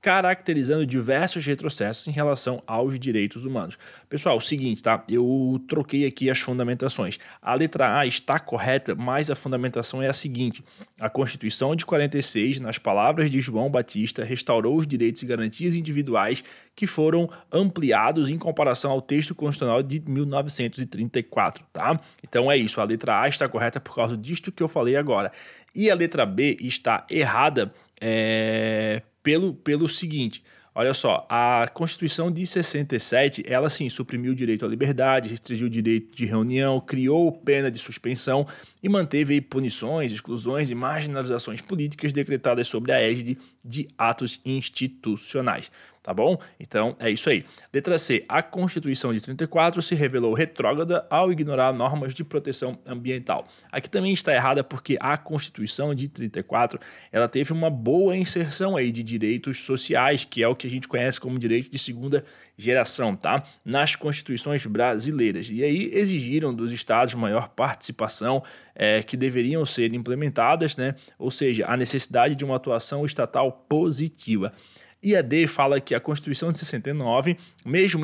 caracterizando 0.05 0.85
diversos 0.85 1.43
retrocessos 1.47 2.07
em 2.07 2.11
relação 2.11 2.61
aos 2.67 2.99
direitos 2.99 3.43
humanos. 3.43 3.75
Pessoal, 4.07 4.37
o 4.37 4.41
seguinte, 4.41 4.83
tá? 4.83 5.03
Eu 5.09 5.59
troquei 5.67 6.05
aqui 6.05 6.29
as 6.29 6.39
fundamentações. 6.39 7.17
A 7.41 7.55
letra 7.55 7.97
A 7.97 8.05
está 8.05 8.39
correta, 8.39 8.93
mas 8.93 9.31
a 9.31 9.35
fundamentação 9.35 10.03
é 10.03 10.07
a 10.07 10.13
seguinte: 10.13 10.63
a 10.99 11.09
Constituição 11.09 11.75
de 11.75 11.87
46, 11.87 12.59
nas 12.59 12.77
palavras 12.77 13.31
de 13.31 13.39
João 13.39 13.67
Batista, 13.67 14.23
restaurou 14.23 14.77
os 14.77 14.85
direitos 14.85 15.23
e 15.23 15.25
garantias 15.25 15.73
individuais 15.73 16.43
que 16.75 16.85
foram 16.85 17.27
ampliados 17.51 18.29
em 18.29 18.37
comparação 18.37 18.91
ao 18.91 19.01
texto 19.01 19.33
constitucional 19.33 19.81
de 19.81 20.03
1934, 20.07 21.65
tá? 21.73 21.99
Então 22.21 22.51
é 22.51 22.55
isso, 22.55 22.79
a 22.79 22.83
letra 22.83 23.21
A 23.21 23.27
está 23.27 23.49
correta 23.49 23.79
por 23.79 23.95
causa 23.95 24.15
disto 24.15 24.51
que 24.51 24.61
eu 24.61 24.67
falei 24.67 24.97
agora. 24.97 25.31
E 25.73 25.89
a 25.89 25.95
letra 25.95 26.27
B 26.27 26.57
está 26.61 27.07
errada 27.09 27.73
é, 27.99 29.01
pelo, 29.25 29.55
pelo 29.55 29.89
seguinte. 29.89 30.43
Olha 30.77 30.93
só, 30.93 31.25
a 31.29 31.67
Constituição 31.73 32.29
de 32.29 32.45
67, 32.45 33.43
ela 33.47 33.69
sim 33.69 33.89
suprimiu 33.89 34.33
o 34.33 34.35
direito 34.35 34.65
à 34.65 34.67
liberdade, 34.67 35.29
restringiu 35.29 35.67
o 35.67 35.69
direito 35.69 36.13
de 36.13 36.25
reunião, 36.25 36.79
criou 36.81 37.31
pena 37.31 37.71
de 37.71 37.79
suspensão 37.79 38.45
e 38.83 38.89
manteve 38.89 39.39
punições, 39.41 40.11
exclusões 40.11 40.69
e 40.69 40.75
marginalizações 40.75 41.61
políticas 41.61 42.13
decretadas 42.13 42.67
sobre 42.67 42.91
a 42.91 43.01
égide 43.01 43.37
de 43.63 43.87
atos 43.97 44.39
institucionais 44.45 45.71
tá 46.05 46.13
bom? 46.13 46.37
Então 46.59 46.95
é 46.99 47.09
isso 47.09 47.27
aí. 47.31 47.43
Letra 47.73 47.97
C. 47.97 48.23
A 48.29 48.43
Constituição 48.43 49.11
de 49.11 49.19
34 49.19 49.81
se 49.81 49.95
revelou 49.95 50.35
retrógrada 50.35 51.03
ao 51.09 51.31
ignorar 51.31 51.73
normas 51.73 52.13
de 52.13 52.23
proteção 52.23 52.77
ambiental. 52.85 53.47
Aqui 53.71 53.89
também 53.89 54.13
está 54.13 54.31
errada 54.31 54.63
porque 54.63 54.97
a 54.99 55.17
Constituição 55.17 55.95
de 55.95 56.07
34 56.07 56.79
ela 57.11 57.27
teve 57.27 57.51
uma 57.51 57.71
boa 57.71 58.15
inserção 58.15 58.77
aí 58.77 58.91
de 58.91 59.01
direitos 59.01 59.63
sociais, 59.63 60.23
que 60.23 60.43
é 60.43 60.47
o 60.47 60.55
que 60.55 60.67
a 60.67 60.69
gente 60.69 60.87
conhece 60.87 61.19
como 61.19 61.39
direito 61.39 61.71
de 61.71 61.79
segunda 61.79 62.23
geração, 62.55 63.15
tá? 63.15 63.43
Nas 63.65 63.95
constituições 63.95 64.63
brasileiras. 64.67 65.49
E 65.49 65.63
aí 65.63 65.89
exigiram 65.91 66.53
dos 66.53 66.71
estados 66.71 67.15
maior 67.15 67.49
participação 67.49 68.43
é, 68.75 69.01
que 69.01 69.17
deveriam 69.17 69.65
ser 69.65 69.91
implementadas, 69.95 70.77
né? 70.77 70.93
Ou 71.17 71.31
seja, 71.31 71.65
a 71.67 71.75
necessidade 71.75 72.35
de 72.35 72.45
uma 72.45 72.57
atuação 72.57 73.03
estatal 73.05 73.51
positiva. 73.67 74.53
E 75.05 75.15
a 75.15 75.21
D 75.21 75.45
fala 75.45 75.79
que 75.79 75.93
a 75.93 75.99
Constituição 75.99 76.51
de 76.51 76.57
69, 76.57 77.37
mesmo 77.63 78.03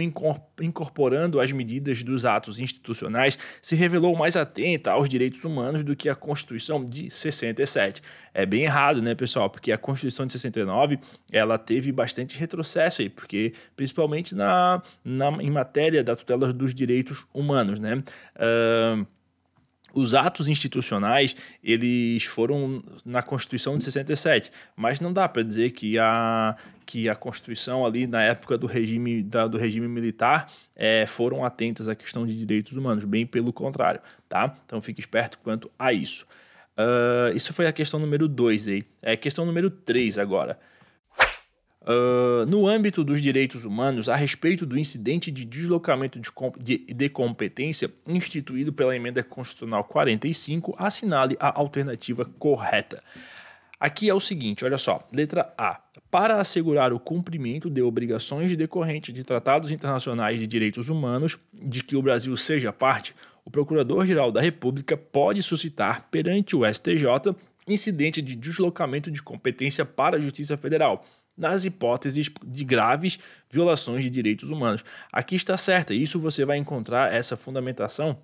incorporando 0.62 1.40
as 1.40 1.52
medidas 1.52 2.04
dos 2.04 2.26
atos 2.26 2.60
institucionais, 2.60 3.40
se 3.60 3.76
revelou 3.76 4.16
mais 4.16 4.38
atenta 4.38 4.92
aos 4.92 5.10
direitos 5.10 5.44
humanos 5.44 5.84
do 5.84 5.96
que 5.96 6.08
a 6.08 6.14
Constituição 6.14 6.86
de 6.86 7.10
67. 7.10 8.04
É 8.36 8.46
bem 8.46 8.66
errado, 8.66 9.02
né, 9.02 9.16
pessoal? 9.16 9.50
Porque 9.50 9.72
a 9.72 9.80
Constituição 9.80 10.28
de 10.28 10.34
69 10.34 11.00
ela 11.32 11.58
teve 11.58 11.92
bastante 11.92 12.38
retrocesso 12.38 13.02
aí, 13.02 13.10
porque 13.10 13.52
principalmente 13.76 14.36
na, 14.36 14.84
na 15.04 15.30
em 15.42 15.50
matéria 15.50 16.04
da 16.04 16.16
tutela 16.16 16.54
dos 16.54 16.72
direitos 16.72 17.26
humanos, 17.34 17.80
né? 17.80 17.96
Uh, 18.36 19.08
os 19.94 20.16
atos 20.16 20.48
institucionais 20.48 21.36
eles 21.64 22.24
foram 22.24 22.84
na 23.06 23.22
Constituição 23.22 23.78
de 23.78 23.84
67, 23.84 24.52
mas 24.76 25.00
não 25.00 25.12
dá 25.12 25.28
para 25.28 25.44
dizer 25.44 25.72
que 25.72 25.98
a, 26.00 26.56
que 26.86 27.10
a 27.10 27.16
Constituição 27.16 27.86
ali 27.86 28.08
na 28.08 28.22
época 28.22 28.58
do 28.58 28.68
regime, 28.68 29.22
da, 29.22 29.48
do 29.48 29.58
regime 29.58 29.88
militar 29.88 30.52
é, 30.76 31.06
foram 31.06 31.44
atentas 31.44 31.88
à 31.88 31.96
questão 31.96 32.26
de 32.26 32.34
direitos 32.34 32.78
humanos, 32.78 33.04
bem 33.04 33.26
pelo 33.26 33.52
contrário, 33.54 34.02
tá? 34.28 34.56
Então 34.66 34.82
fique 34.82 35.00
esperto 35.00 35.40
quanto 35.44 35.72
a 35.78 35.94
isso. 35.94 36.26
Uh, 36.78 37.36
isso 37.36 37.54
foi 37.54 37.68
a 37.68 37.74
questão 37.74 38.00
número 38.00 38.28
2 38.28 38.68
aí. 38.68 38.86
É 39.02 39.16
questão 39.16 39.46
número 39.46 39.70
3 39.70 40.18
agora. 40.18 40.58
Uh, 41.84 42.46
no 42.46 42.68
âmbito 42.68 43.04
dos 43.04 43.20
direitos 43.20 43.66
humanos, 43.66 44.08
a 44.08 44.16
respeito 44.16 44.68
do 44.68 44.78
incidente 44.78 45.32
de 45.32 45.44
deslocamento 45.44 46.20
de, 46.20 46.30
de, 46.60 46.94
de, 46.94 47.10
competência 47.10 47.92
instituído 48.06 48.72
pela 48.72 48.96
emenda 48.96 49.24
constitucional 49.24 49.84
45, 49.86 50.76
assinale 50.78 51.36
a 51.40 51.60
alternativa 51.60 52.24
correta. 52.38 53.02
Aqui 53.80 54.08
é 54.08 54.14
o 54.14 54.20
seguinte, 54.20 54.64
olha 54.64 54.78
só, 54.78 55.08
letra 55.12 55.52
A. 55.58 55.82
Para 56.12 56.40
assegurar 56.40 56.94
o 56.94 57.00
cumprimento 57.00 57.68
de 57.68 57.82
obrigações 57.82 58.56
decorrentes 58.56 59.12
de 59.12 59.24
tratados 59.24 59.72
internacionais 59.72 60.40
de 60.40 60.46
direitos 60.46 60.88
humanos 60.88 61.36
de 61.52 61.82
que 61.82 61.96
o 61.96 62.02
Brasil 62.04 62.38
seja 62.38 62.72
parte, 62.72 63.16
o 63.44 63.50
Procurador-Geral 63.50 64.32
da 64.32 64.40
República 64.40 64.96
pode 64.96 65.42
suscitar 65.42 66.08
perante 66.12 66.56
o 66.56 66.62
STJ 66.64 67.36
incidente 67.68 68.22
de 68.22 68.36
deslocamento 68.36 69.10
de 69.10 69.22
competência 69.24 69.84
para 69.84 70.18
a 70.18 70.20
Justiça 70.20 70.56
Federal 70.58 71.04
nas 71.38 71.66
hipóteses 71.66 72.30
de 72.44 72.64
graves 72.64 73.20
violações 73.50 74.04
de 74.04 74.10
direitos 74.10 74.50
humanos. 74.50 74.84
Aqui 75.12 75.36
está 75.36 75.58
certa, 75.58 75.94
isso 75.94 76.20
você 76.20 76.46
vai 76.46 76.58
encontrar 76.58 77.14
essa 77.14 77.38
fundamentação 77.38 78.18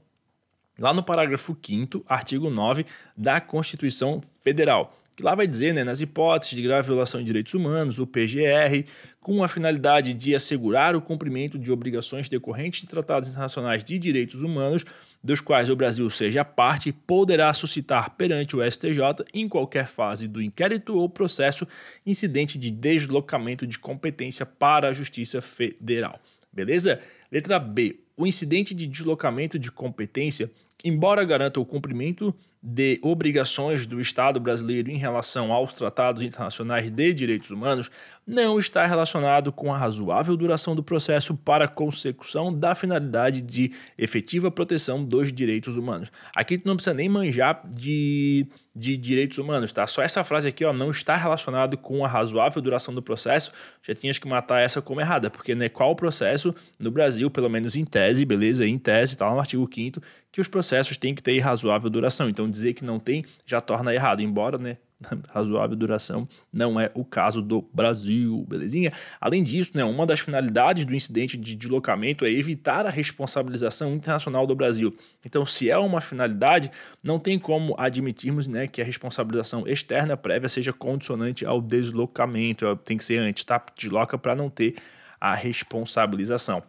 lá 0.77 0.93
no 0.93 1.03
parágrafo 1.03 1.57
5 1.65 2.03
artigo 2.07 2.49
9 2.49 2.85
da 3.15 3.41
Constituição 3.41 4.21
Federal 4.43 4.93
que 5.17 5.23
lá 5.23 5.33
vai 5.33 5.47
dizer, 5.47 5.73
né, 5.73 5.83
nas 5.83 5.99
hipóteses 5.99 6.55
de 6.55 6.61
grave 6.61 6.85
violação 6.85 7.19
de 7.19 7.25
direitos 7.25 7.55
humanos, 7.55 7.97
o 7.97 8.05
PGR, 8.05 8.85
com 9.19 9.43
a 9.43 9.47
finalidade 9.47 10.13
de 10.13 10.35
assegurar 10.35 10.95
o 10.95 11.01
cumprimento 11.01 11.57
de 11.57 11.71
obrigações 11.71 12.29
decorrentes 12.29 12.81
de 12.81 12.87
tratados 12.87 13.27
internacionais 13.27 13.83
de 13.83 13.97
direitos 13.97 14.43
humanos, 14.43 14.85
dos 15.23 15.41
quais 15.41 15.71
o 15.71 15.75
Brasil 15.75 16.07
seja 16.11 16.45
parte, 16.45 16.91
poderá 16.91 17.51
suscitar 17.55 18.11
perante 18.11 18.55
o 18.55 18.71
STJ, 18.71 19.25
em 19.33 19.49
qualquer 19.49 19.87
fase 19.87 20.27
do 20.27 20.39
inquérito 20.39 20.95
ou 20.95 21.09
processo, 21.09 21.67
incidente 22.05 22.59
de 22.59 22.69
deslocamento 22.69 23.65
de 23.65 23.79
competência 23.79 24.45
para 24.45 24.89
a 24.89 24.93
Justiça 24.93 25.41
Federal. 25.41 26.21
Beleza? 26.53 26.99
Letra 27.31 27.57
B. 27.57 28.01
O 28.15 28.27
incidente 28.27 28.75
de 28.75 28.85
deslocamento 28.85 29.57
de 29.57 29.71
competência, 29.71 30.51
embora 30.83 31.23
garanta 31.23 31.59
o 31.59 31.65
cumprimento 31.65 32.35
de 32.61 32.99
obrigações 33.01 33.85
do 33.85 34.01
Estado 34.01 34.39
brasileiro 34.39 34.89
em 34.89 34.97
relação 34.97 35.51
aos 35.53 35.73
tratados 35.73 36.21
internacionais 36.21 36.89
de 36.89 37.13
direitos 37.13 37.51
humanos 37.51 37.89
não 38.25 38.59
está 38.59 38.85
relacionado 38.85 39.53
com 39.53 39.73
a 39.73 39.77
razoável 39.77 40.35
duração 40.35 40.75
do 40.75 40.83
processo 40.83 41.33
para 41.33 41.67
consecução 41.67 42.53
da 42.53 42.75
finalidade 42.75 43.41
de 43.41 43.71
efetiva 43.97 44.51
proteção 44.51 45.03
dos 45.03 45.31
direitos 45.31 45.77
humanos. 45.77 46.11
Aqui 46.35 46.57
tu 46.57 46.67
não 46.67 46.75
precisa 46.75 46.93
nem 46.93 47.07
manjar 47.07 47.61
de, 47.65 48.45
de 48.75 48.97
direitos 48.97 49.37
humanos, 49.37 49.71
tá? 49.71 49.87
Só 49.87 50.01
essa 50.01 50.25
frase 50.25 50.49
aqui, 50.49 50.65
ó, 50.65 50.73
não 50.73 50.91
está 50.91 51.15
relacionado 51.15 51.77
com 51.77 52.03
a 52.03 52.07
razoável 52.07 52.61
duração 52.61 52.93
do 52.93 53.01
processo. 53.01 53.51
Já 53.81 53.95
tinhas 53.95 54.19
que 54.19 54.27
matar 54.27 54.59
essa 54.59 54.81
como 54.81 54.99
errada, 54.99 55.29
porque 55.29 55.55
né, 55.55 55.69
qual 55.69 55.95
processo 55.95 56.53
no 56.77 56.91
Brasil, 56.91 57.31
pelo 57.31 57.49
menos 57.49 57.77
em 57.77 57.85
tese, 57.85 58.25
beleza? 58.25 58.67
Em 58.67 58.77
tese, 58.77 59.15
tá 59.15 59.27
lá 59.27 59.33
no 59.33 59.39
artigo 59.39 59.69
5 59.73 60.01
que 60.31 60.41
os 60.41 60.47
processos 60.47 60.97
têm 60.97 61.15
que 61.15 61.23
ter 61.23 61.39
razoável 61.39 61.89
duração. 61.89 62.29
Então 62.29 62.46
dizer 62.51 62.73
que 62.73 62.83
não 62.83 62.99
tem 62.99 63.25
já 63.45 63.61
torna 63.61 63.93
errado, 63.93 64.21
embora, 64.21 64.57
né, 64.57 64.77
razoável 65.29 65.75
duração 65.75 66.27
não 66.51 66.79
é 66.79 66.91
o 66.93 67.05
caso 67.05 67.41
do 67.41 67.61
Brasil, 67.73 68.45
belezinha? 68.47 68.91
Além 69.21 69.43
disso, 69.43 69.71
né, 69.75 69.83
uma 69.83 70.05
das 70.05 70.19
finalidades 70.19 70.85
do 70.85 70.95
incidente 70.95 71.37
de 71.37 71.55
deslocamento 71.55 72.25
é 72.25 72.31
evitar 72.31 72.85
a 72.85 72.89
responsabilização 72.89 73.93
internacional 73.93 74.47
do 74.47 74.55
Brasil. 74.55 74.95
Então, 75.25 75.45
se 75.45 75.69
é 75.69 75.77
uma 75.77 76.01
finalidade, 76.01 76.71
não 77.03 77.19
tem 77.19 77.37
como 77.37 77.75
admitirmos 77.77 78.47
né, 78.47 78.67
que 78.67 78.81
a 78.81 78.85
responsabilização 78.85 79.67
externa 79.67 80.17
prévia 80.17 80.49
seja 80.49 80.73
condicionante 80.73 81.45
ao 81.45 81.61
deslocamento, 81.61 82.75
tem 82.77 82.97
que 82.97 83.05
ser 83.05 83.17
antes, 83.17 83.43
tá? 83.43 83.63
Desloca 83.75 84.17
para 84.17 84.35
não 84.35 84.49
ter 84.49 84.75
a 85.19 85.35
responsabilização. 85.35 86.63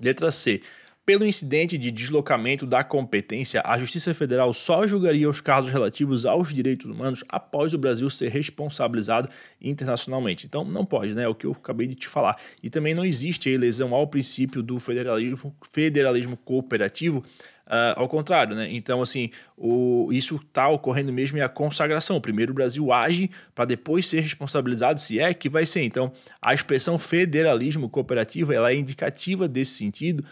Letra 0.00 0.30
C. 0.30 0.62
Pelo 1.06 1.24
incidente 1.24 1.78
de 1.78 1.92
deslocamento 1.92 2.66
da 2.66 2.82
competência, 2.82 3.62
a 3.64 3.78
Justiça 3.78 4.12
Federal 4.12 4.52
só 4.52 4.88
julgaria 4.88 5.30
os 5.30 5.40
casos 5.40 5.70
relativos 5.70 6.26
aos 6.26 6.52
direitos 6.52 6.90
humanos 6.90 7.22
após 7.28 7.72
o 7.72 7.78
Brasil 7.78 8.10
ser 8.10 8.28
responsabilizado 8.28 9.28
internacionalmente. 9.62 10.46
Então 10.46 10.64
não 10.64 10.84
pode, 10.84 11.14
né? 11.14 11.22
É 11.22 11.28
o 11.28 11.34
que 11.34 11.46
eu 11.46 11.52
acabei 11.52 11.86
de 11.86 11.94
te 11.94 12.08
falar. 12.08 12.36
E 12.60 12.68
também 12.68 12.92
não 12.92 13.04
existe 13.04 13.54
a 13.54 13.56
lesão 13.56 13.94
ao 13.94 14.08
princípio 14.08 14.64
do 14.64 14.80
federalismo, 14.80 15.54
federalismo 15.70 16.36
cooperativo. 16.36 17.24
Uh, 17.66 17.94
ao 17.96 18.08
contrário, 18.08 18.54
né? 18.54 18.68
Então, 18.70 19.02
assim, 19.02 19.30
o, 19.56 20.08
isso 20.12 20.36
está 20.36 20.68
ocorrendo 20.68 21.12
mesmo 21.12 21.38
é 21.38 21.42
a 21.42 21.48
consagração. 21.48 22.20
Primeiro 22.20 22.52
o 22.52 22.54
Brasil 22.54 22.92
age 22.92 23.28
para 23.54 23.64
depois 23.64 24.06
ser 24.06 24.20
responsabilizado, 24.20 25.00
se 25.00 25.18
é 25.18 25.34
que 25.34 25.48
vai 25.48 25.66
ser. 25.66 25.82
Então, 25.82 26.12
a 26.40 26.54
expressão 26.54 26.96
federalismo 26.96 27.88
cooperativo 27.88 28.52
ela 28.52 28.70
é 28.70 28.76
indicativa 28.76 29.48
desse 29.48 29.72
sentido, 29.72 30.24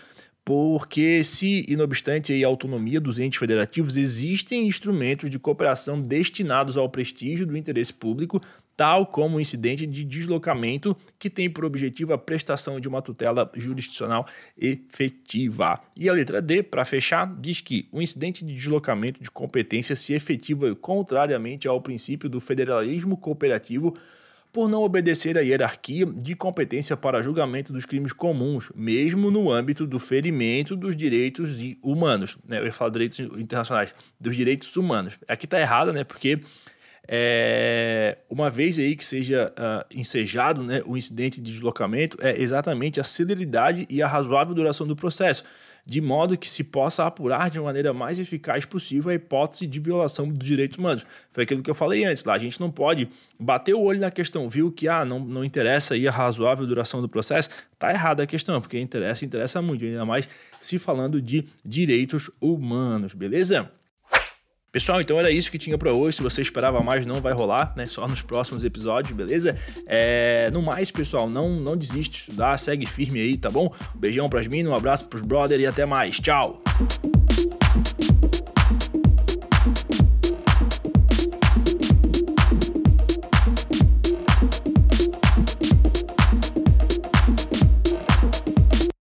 porque 0.45 1.25
se, 1.25 1.65
e 1.67 1.75
não 1.75 1.85
obstante 1.85 2.45
a 2.45 2.47
autonomia 2.47 3.01
dos 3.01 3.19
entes 3.19 3.39
federativos, 3.39 3.97
existem 3.97 4.67
instrumentos 4.67 5.31
de 5.31 5.39
cooperação 5.39 6.01
destinados 6.01 6.77
ao 6.77 6.89
prestígio 6.89 7.47
do 7.47 7.57
interesse 7.57 7.95
público, 7.95 8.43
tal 8.77 9.07
como 9.07 9.37
o 9.37 9.41
incidente 9.41 9.87
de 9.87 10.05
deslocamento, 10.05 10.95
que 11.19 11.31
tem 11.31 11.49
por 11.49 11.65
objetivo 11.65 12.13
a 12.13 12.19
prestação 12.19 12.79
de 12.79 12.89
uma 12.89 13.01
tutela 13.01 13.51
jurisdicional 13.55 14.27
efetiva. 14.59 15.81
E 15.97 16.09
a 16.09 16.13
letra 16.13 16.43
D, 16.43 16.63
para 16.63 16.85
fechar, 16.85 17.35
diz 17.41 17.63
que 17.63 17.89
o 17.91 18.03
incidente 18.03 18.45
de 18.45 18.55
deslocamento 18.55 19.23
de 19.23 19.31
competência 19.31 19.97
se 19.97 20.13
efetiva 20.13 20.75
contrariamente 20.75 21.67
ao 21.67 21.81
princípio 21.81 22.29
do 22.29 22.41
federalismo 22.41 23.17
cooperativo 23.17 23.97
por 24.55 24.69
não 24.69 24.85
obedecer 24.85 25.37
à 25.37 25.41
hierarquia 25.41 26.07
de 26.07 26.37
competência 26.37 26.97
para 26.97 27.21
julgamento 27.21 27.73
dos 27.73 27.85
crimes 27.85 28.13
comuns, 28.13 28.71
mesmo 28.73 29.29
no 29.29 29.51
âmbito 29.51 29.85
do 29.85 29.99
ferimento 29.99 30.77
dos 30.77 30.95
direitos 30.95 31.51
humanos. 31.83 32.39
Né? 32.47 32.61
Eu 32.61 32.67
ia 32.67 32.73
falar 32.73 32.91
direitos 32.91 33.19
internacionais, 33.19 33.93
dos 34.19 34.37
direitos 34.37 34.77
humanos. 34.77 35.19
Aqui 35.27 35.47
está 35.47 35.61
errado, 35.61 35.93
né? 35.93 36.05
Porque 36.05 36.39
é, 37.09 38.17
uma 38.31 38.49
vez 38.49 38.79
aí 38.79 38.95
que 38.95 39.05
seja 39.05 39.53
uh, 39.59 39.85
ensejado 39.91 40.63
né, 40.63 40.83
o 40.87 40.97
incidente 40.97 41.41
de 41.41 41.51
deslocamento, 41.51 42.17
é 42.21 42.41
exatamente 42.41 43.01
a 43.01 43.05
celeridade 43.05 43.85
e 43.91 44.01
a 44.01 44.07
razoável 44.07 44.55
duração 44.55 44.87
do 44.87 44.95
processo, 44.95 45.43
de 45.87 46.01
modo 46.01 46.37
que 46.39 46.51
se 46.51 46.65
possa 46.65 47.07
apurar 47.07 47.51
de 47.51 47.61
maneira 47.61 47.93
mais 47.93 48.19
eficaz 48.19 48.65
possível 48.65 49.11
a 49.11 49.15
hipótese 49.15 49.67
de 49.67 49.79
violação 49.79 50.29
dos 50.29 50.47
direitos 50.47 50.79
humanos. 50.79 51.05
Foi 51.31 51.45
aquilo 51.45 51.63
que 51.63 51.71
eu 51.71 51.75
falei 51.75 52.05
antes, 52.05 52.25
lá 52.25 52.35
a 52.35 52.39
gente 52.39 52.59
não 52.61 52.71
pode 52.71 53.09
bater 53.39 53.75
o 53.75 53.81
olho 53.83 54.01
na 54.01 54.11
questão, 54.11 54.49
viu 54.49 54.73
que 54.73 54.89
ah, 54.89 55.05
não, 55.05 55.21
não 55.21 55.45
interessa 55.45 55.95
aí 55.95 56.09
a 56.09 56.11
razoável 56.11 56.67
duração 56.67 57.03
do 57.03 57.09
processo, 57.09 57.51
tá 57.79 57.91
errada 57.91 58.23
a 58.23 58.27
questão, 58.27 58.61
porque 58.61 58.79
interessa, 58.79 59.25
interessa 59.25 59.61
muito, 59.61 59.85
ainda 59.85 60.05
mais 60.05 60.29
se 60.59 60.79
falando 60.79 61.21
de 61.21 61.47
direitos 61.65 62.31
humanos, 62.41 63.13
beleza? 63.13 63.71
Pessoal, 64.75 65.01
então 65.01 65.21
era 65.21 65.31
isso 65.31 65.53
que 65.53 65.57
tinha 65.57 65.79
para 65.79 65.93
hoje. 65.93 66.17
Se 66.17 66.23
você 66.25 66.43
esperava 66.43 66.83
mais, 66.83 67.07
não 67.07 67.21
vai 67.21 67.33
rolar, 67.33 67.73
né? 67.77 67.87
Só 67.87 68.09
nos 68.09 68.23
próximos 68.23 68.65
episódios, 68.65 69.13
beleza? 69.13 69.55
É... 69.87 70.51
No 70.51 70.61
mais, 70.61 70.91
pessoal, 70.91 71.31
não, 71.31 71.49
não 71.49 71.77
desiste 71.77 72.11
de 72.11 72.17
estudar, 72.17 72.59
segue 72.59 72.85
firme 72.85 73.21
aí, 73.21 73.39
tá 73.39 73.49
bom? 73.49 73.73
Um 73.95 73.99
beijão 74.01 74.29
pras 74.29 74.49
minas, 74.49 74.73
um 74.73 74.75
abraço 74.75 75.05
pros 75.09 75.23
brother 75.23 75.61
e 75.61 75.67
até 75.69 75.87
mais. 75.87 76.19
Tchau! 76.19 76.61